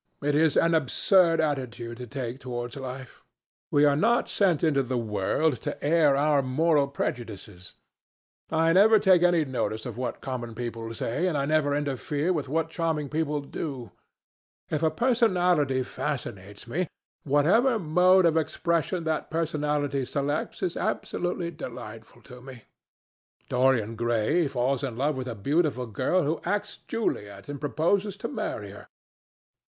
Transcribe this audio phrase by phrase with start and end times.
[0.23, 3.23] It is an absurd attitude to take towards life.
[3.69, 7.75] We are not sent into the world to air our moral prejudices.
[8.49, 12.49] I never take any notice of what common people say, and I never interfere with
[12.49, 13.91] what charming people do.
[14.71, 16.87] If a personality fascinates me,
[17.23, 22.63] whatever mode of expression that personality selects is absolutely delightful to me.
[23.49, 28.27] Dorian Gray falls in love with a beautiful girl who acts Juliet, and proposes to
[28.27, 28.87] marry her.